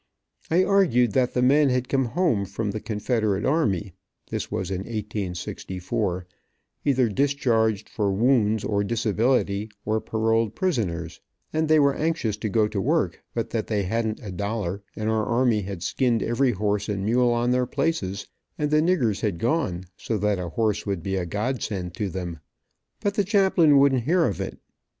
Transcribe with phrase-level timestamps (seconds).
[0.49, 3.93] I argued that the men had come home from the confederate army
[4.31, 6.25] this was in 1864
[6.83, 11.21] either discharged for wounds or disability, or paroled prisoners,
[11.53, 15.07] and they were anxious to go to work, but that they hadn't a dollar, and
[15.07, 18.25] our army had skinned every horse and mule on their places,
[18.57, 22.09] and the niggers had gone, so that a horse would be a God send to
[22.09, 22.39] them.
[23.01, 24.57] But the chaplain wouldn't hear to it.